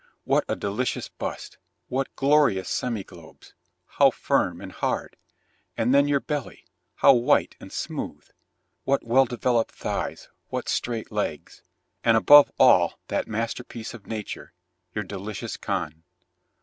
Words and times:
What 0.23 0.45
a 0.49 0.55
delicious 0.55 1.09
bust, 1.09 1.59
what 1.87 2.15
glorious 2.15 2.67
semiglobes, 2.69 3.53
how 3.85 4.09
firm 4.09 4.59
and 4.59 4.71
hard, 4.71 5.15
and 5.77 5.93
then 5.93 6.07
your 6.07 6.19
belly, 6.19 6.65
how 6.95 7.13
white 7.13 7.55
and 7.59 7.71
smooth! 7.71 8.27
What 8.83 9.05
well 9.05 9.25
developed 9.25 9.75
thighs, 9.75 10.27
what 10.49 10.67
straight 10.67 11.11
legs, 11.11 11.61
and 12.03 12.17
above 12.17 12.49
all 12.57 12.95
that 13.09 13.27
masterpiece 13.27 13.93
of 13.93 14.07
nature 14.07 14.53
your 14.95 15.03
delicious 15.03 15.55
con. 15.55 16.03